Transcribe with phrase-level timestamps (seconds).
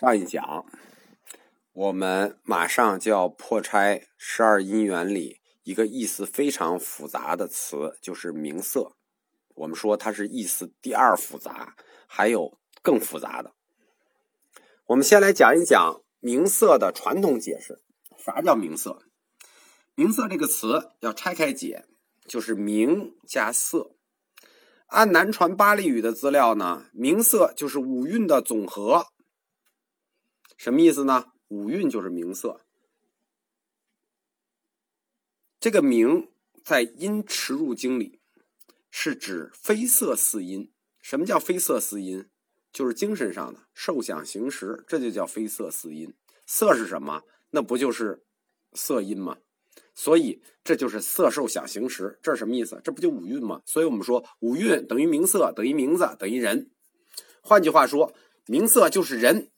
[0.00, 0.64] 上一讲，
[1.72, 8.92] 我们马上就要破拆十二因缘里一个意思非常复杂的词，就是名色。
[9.56, 11.74] 我们说它是意思第二复杂，
[12.06, 13.54] 还有更复杂的。
[14.86, 17.82] 我们先来讲一讲名色的传统解释。
[18.16, 19.02] 啥叫名色？
[19.96, 21.86] 名色这个词要拆开解，
[22.24, 23.96] 就是名加色。
[24.86, 29.08] 按南传巴利语的资料呢，名色就是五蕴的总和。
[30.58, 31.32] 什么意思呢？
[31.46, 32.60] 五蕴就是名色。
[35.60, 36.30] 这个名
[36.64, 38.20] 在《阴持入经》里
[38.90, 40.72] 是指非色四音。
[41.00, 42.28] 什么叫非色四音？
[42.72, 46.12] 就是精神上的受想行识，这就叫非色四音。
[46.44, 47.22] 色是什么？
[47.50, 48.24] 那不就是
[48.72, 49.38] 色音吗？
[49.94, 52.80] 所以这就是色受想行识，这是什么意思？
[52.82, 53.62] 这不就五蕴吗？
[53.64, 56.72] 所以我们说五蕴等于名色，等于名字，等于人。
[57.40, 58.12] 换句话说，
[58.46, 59.52] 名色就是人。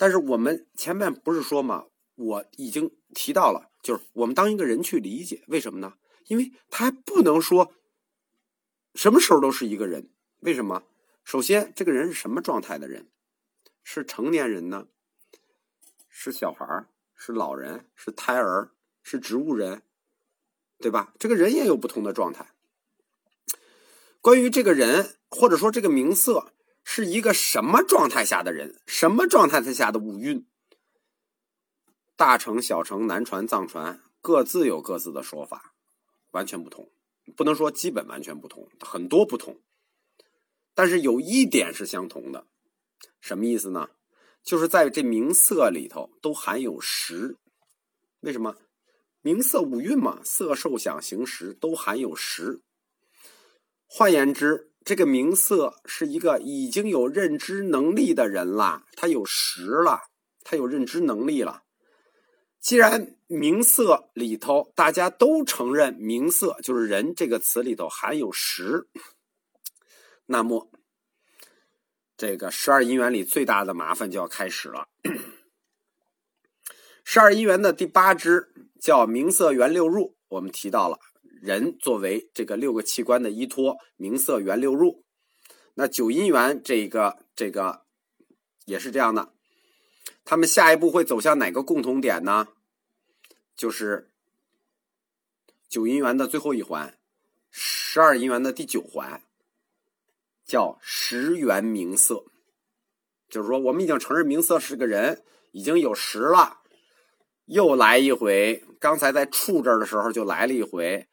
[0.00, 5.92] 但是我们前面不是说嘛，我已经提到了，就是我们当一个人去理解，为什么呢？
[6.28, 7.74] 因为他还不能说
[8.94, 10.08] 什么时候都是一个人。
[10.38, 10.84] 为什么？
[11.22, 13.10] 首先，这个人是什么状态的人？
[13.84, 14.88] 是成年人呢？
[16.08, 17.86] 是小孩是老人？
[17.94, 18.70] 是胎儿？
[19.02, 19.82] 是植物人，
[20.78, 21.12] 对吧？
[21.18, 22.54] 这个人也有不同的状态。
[24.22, 28.80] 关于这个人，或者说这个名色，是一个什么状态下的人？
[28.86, 30.46] 什么状态下的五蕴？
[32.16, 35.74] 大乘、小乘、南传、藏传各自有各自的说法，
[36.32, 36.90] 完全不同。
[37.36, 39.60] 不能说基本完全不同，很多不同。
[40.74, 42.46] 但是有一点是相同的，
[43.20, 43.90] 什么意思呢？
[44.42, 47.36] 就是在这名色里头都含有识。
[48.20, 48.56] 为什么？
[49.20, 52.62] 名色五蕴嘛，色受想行识都含有识。
[53.86, 60.00] 换言之，这个名色是一个已经有认知能力的人啦，他有识了，
[60.42, 61.62] 他有认知能力了。
[62.58, 68.88] 既然名色里头大家都承认名色就是人这个词里头含有识，
[70.26, 70.70] 那么
[72.16, 74.88] 这个十二因缘里最大的麻烦就要开始了。
[77.04, 78.52] 十二因缘的第八支。
[78.80, 80.98] 叫名色缘六入，我们提到了
[81.40, 85.04] 人作为这个六个器官的依托，名色缘六入。
[85.74, 87.82] 那九因缘这一个这个
[88.66, 89.32] 也是这样的，
[90.24, 92.48] 他们下一步会走向哪个共同点呢？
[93.56, 94.10] 就是
[95.68, 96.98] 九因缘的最后一环，
[97.50, 99.22] 十二因缘的第九环，
[100.44, 102.24] 叫十缘名色。
[103.28, 105.22] 就是说，我们已经承认名色是个人，
[105.52, 106.58] 已经有十了。
[107.46, 111.08] 又来一回，刚才在处这儿的时候就来了一回，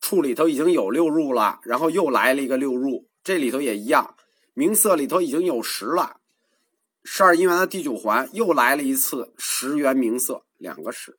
[0.00, 4.16] 处里头已经有六入了，然后又来了一个六入，这里头也一样，
[4.54, 6.20] 名色里头已经有十了，
[7.04, 11.18] 十二因缘的第九环又来了一次十元名色，两个十。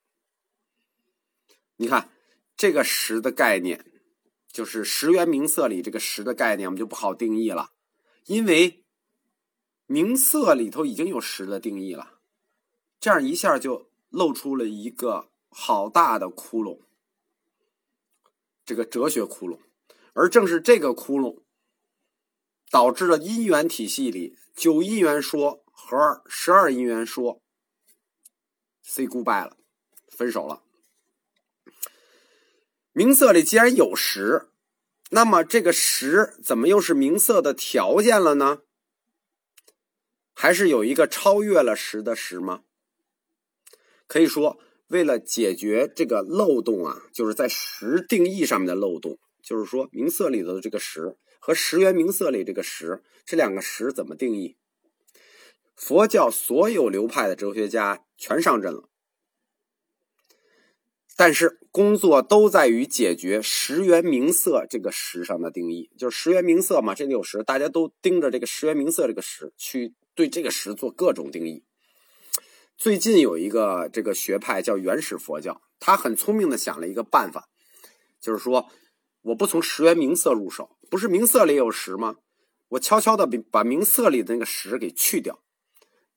[1.76, 2.10] 你看
[2.56, 3.84] 这个十的概念，
[4.50, 7.70] 就是十元名色里这个十的概念，我们就不好定义了，
[8.26, 8.84] 因为
[9.86, 12.18] 名色里头已经有十的定义了，
[13.00, 13.90] 这样一下就。
[14.12, 16.80] 露出了一个好大的窟窿，
[18.72, 19.58] 这个哲学窟窿，
[20.14, 21.42] 而正是这个窟窿，
[22.70, 27.42] 导致了因缘体系里九因缘说和十二因缘说
[28.82, 29.58] say goodbye 了，
[30.08, 30.62] 分手了。
[32.92, 34.48] 名色里既然有实，
[35.10, 38.62] 那么这个实怎么又是名色的条件了呢？
[40.32, 42.62] 还是有一个超越了实的实吗？
[44.06, 44.58] 可以说，
[44.92, 54.58] 为了解决这个漏洞啊，就是在十定义上面的漏洞，就是说名色里头的这个十和十元名色里这个十，这两个十怎么定义？
[55.74, 58.90] 佛教所有流派的哲学家全上阵了，
[61.16, 71.64] 但是工作都在于解决十元名色这个十上的定义，就是十元名色嘛，这里有十，大家都盯着这个十元名色这个十去对这个十做各种定义。
[72.82, 77.48] 最近有一个这个学派叫原始佛教，他很聪明的想了一个办法，
[78.20, 78.68] 就是说，
[79.20, 82.16] 我不从十元名色入手，不是名色里有十吗？
[82.70, 85.44] 我悄悄的把名色里的那个十给去掉，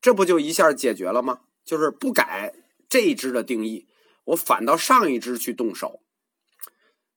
[0.01, 1.41] 这不就一下解决了吗？
[1.63, 2.56] 就是不改
[2.89, 3.88] 这一支的定义，
[4.23, 6.01] 我反到上一支去动手，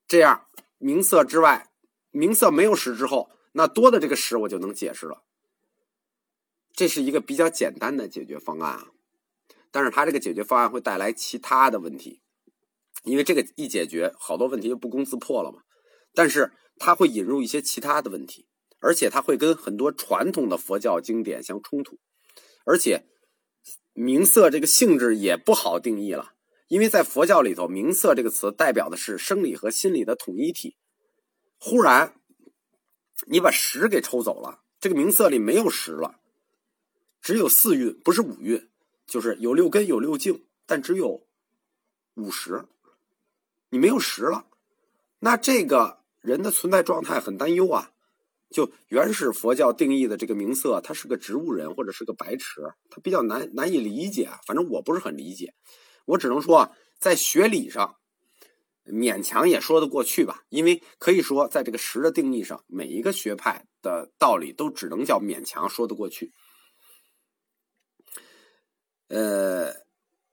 [0.06, 0.46] 这样
[0.76, 1.70] 名色之外，
[2.10, 5.22] 名色没有十之后，那多的这个十我就能解释了。
[6.74, 8.88] 这是一个比较简单的解决方案啊。
[9.70, 12.20] 但是他这个解决方案会带来其他的问题，
[13.04, 15.62] 因为这个一解决，好多问题就不攻自破了嘛。
[16.14, 18.48] 但是他会引入一些其他的问题，
[18.80, 21.98] 而且他会跟很多传统的佛教经典相冲突，
[22.64, 23.06] 而且
[23.92, 26.32] 名色这个性质也不好定义了，
[26.68, 30.76] 因为在佛教里头，名色这个词代表的是生理和心理的统一体。
[31.58, 32.14] 忽然
[33.26, 36.20] 你把十给抽走了，这个名色里没有十了，
[37.20, 38.68] 只有四蕴，不是五蕴，
[39.08, 41.26] 就是有六根有六境，但只有
[42.14, 42.66] 五十，
[43.70, 44.44] 你没有十了，
[45.18, 47.90] 那这个人的存在状态很担忧啊。
[48.50, 54.30] 就原始佛教定义的这个名色，他是个植物人或者是个白痴，他比较难难以理解。
[54.46, 55.52] 反正我不是很理解，
[56.06, 57.96] 我只能说在学理上
[58.86, 60.44] 勉强也说得过去吧。
[60.48, 66.32] 因为可以说，在这个十的定义上，每一个学派的道理都只能叫勉强说得过去。
[69.08, 69.74] 呃，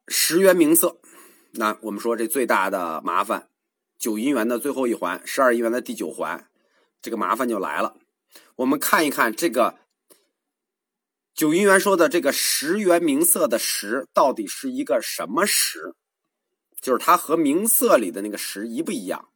[0.07, 0.99] 十元名色，
[1.51, 3.49] 那我们说这最大的麻烦，
[3.97, 6.49] 九因缘的最后一环，十二因缘的第九环，
[7.01, 7.97] 这个麻烦就来了。
[8.57, 9.79] 我们看一看这个
[11.33, 15.95] 九因缘说的这个十元名色的十到底是一个什么十？
[16.81, 19.29] 就是它和名色里的那个十一不一样？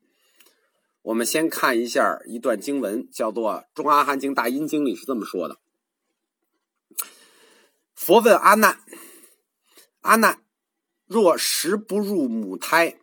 [1.01, 5.57] 我们先看一下一段经文，叫做《中阿含经大阴经》里是这么说的：
[7.95, 8.79] 佛问阿难，
[10.01, 10.45] 阿难，
[11.05, 12.99] 若食不入母胎，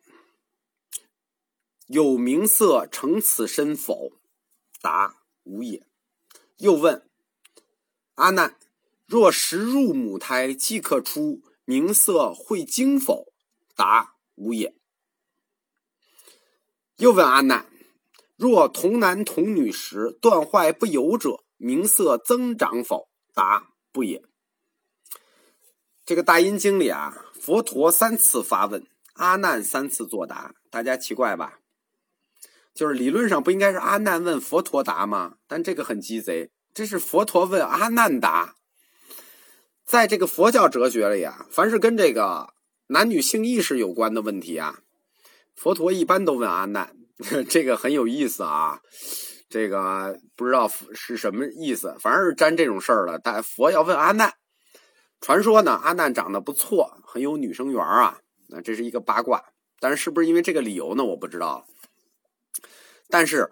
[1.89, 4.13] 有名色成此身否？
[4.81, 5.87] 答：无也。
[6.57, 7.07] 又问
[8.15, 8.59] 阿难：
[9.05, 13.35] 若食入母胎，即可出名色会精否？
[13.75, 14.75] 答：无也。
[16.97, 17.71] 又问阿难：
[18.37, 23.11] 若童男童女时断坏不有者，名色增长否？
[23.35, 24.25] 答：不也。
[26.07, 31.59] 这个大阴经里啊，佛陀三次发问，阿难三次作答，大家奇怪吧？
[32.73, 35.35] 就是理论上不应该是阿难问佛陀答吗？
[35.49, 38.55] 但这个很鸡贼，这是佛陀问阿难答。
[39.85, 42.55] 在这个佛教哲学里啊，凡是跟这个
[42.87, 44.79] 男女性意识有关的问题啊，
[45.57, 46.95] 佛陀一般都问阿难。
[47.51, 48.81] 这个很有意思啊，
[49.49, 53.19] 这个不知道是什么意思，反正是沾这种事儿了。
[53.19, 54.35] 但佛要问阿难，
[55.21, 58.21] 传说呢，阿难长得不错，很有女生缘啊。
[58.49, 59.45] 那这是一个八卦，
[59.81, 61.05] 但是是不是因为这个理由呢？
[61.05, 61.67] 我不知道。
[63.09, 63.51] 但是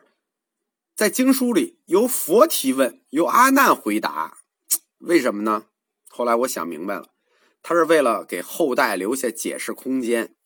[0.94, 4.38] 在经书里，由佛提问，由阿难回答，
[4.98, 5.66] 为什么呢？
[6.08, 7.08] 后来我想明白了，
[7.62, 10.36] 他是为了给后代留下解释空间。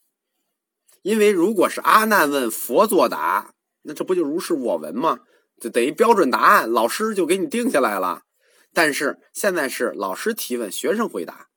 [1.03, 5.21] 因为如果是阿难问佛作答，那这不就如是我闻吗？
[5.61, 8.23] 就等于标准答案，老师就给你定下来了。
[8.73, 11.49] 但是现在是老师提问，学生回答。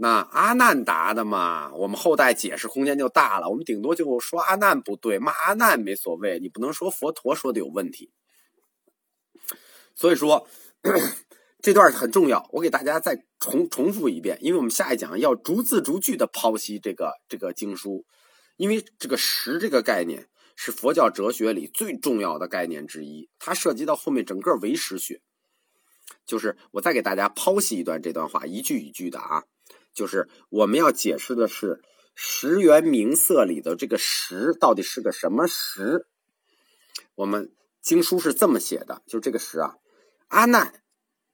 [0.00, 3.48] 那阿难答的嘛，我们后代解释空间就大了。
[3.48, 8.12] 我们顶多就说阿难不对，骂阿难没所谓，你不能说佛陀说的有问题。
[9.96, 10.46] 所以说
[11.60, 18.06] 这段很重要，我给大家再重重复一遍，因为我们下一讲要逐字逐句的剖析这个这个经书，
[18.56, 25.20] 因为这个实这个概念是佛教哲学里最重要的概念之一，它涉及到后面整个唯识学。
[26.28, 29.44] 就是我再给大家剖析一段这段话，一句一句的啊。
[29.94, 31.82] 就是我们要解释的是
[32.14, 36.06] 十元名色里的这个十到底是个什么十？
[37.16, 39.76] 我们经书是这么写的，就这个十啊。
[40.28, 40.82] 阿难，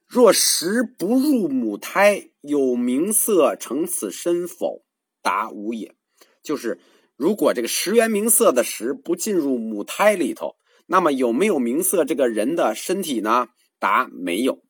[0.07, 4.85] 若十不入母胎，有名色成此身否？
[5.21, 5.97] 答无也。
[6.43, 6.79] 就是
[7.17, 13.49] 如果这个十元名色的十不进入母胎里头，那么有没有名色这个人的身体呢？
[13.81, 14.64] 答没有。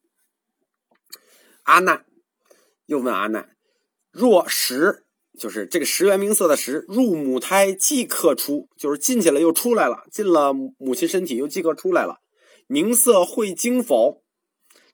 [1.65, 2.07] 阿难
[2.87, 3.57] 又问阿难。
[4.11, 5.05] 若十
[5.39, 12.21] 就是这个十元名色的十入母胎即刻出，就是进去了又出来了，进了母亲身体又即刻出来了。
[12.67, 14.23] 名色会精否？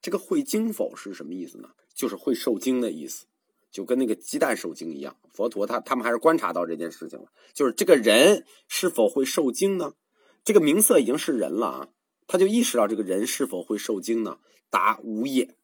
[0.00, 1.68] 这个会精否是什么意思呢？
[1.94, 3.26] 就是会受精的意思，
[3.70, 5.16] 就跟那个鸡蛋受精一样。
[5.30, 9.92] 佛陀他他们还是观察到这件事情了，就是这个人是否会受精呢？
[10.42, 11.88] 这个名色已经是人了啊，
[12.26, 14.38] 他就意识到这个人是否会受精呢？
[14.70, 15.54] 答无也。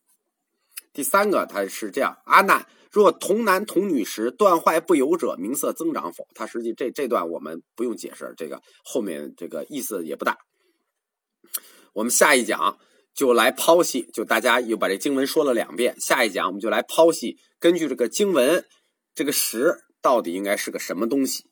[0.96, 2.66] 第三个他是这样，阿难。
[2.90, 6.26] 若童男童女时断坏不由者，名色增长否？
[6.34, 10.38] 他实际这这段我们不用解释，这个后面这个意思也不大。
[11.92, 12.78] 我们下一讲
[13.14, 15.94] 就来剖析，就大家又把这经文说了两遍。
[16.00, 18.64] 下一讲我们就来剖析，根据这个经文，
[19.14, 21.44] 这个十到底应该是个什么东西？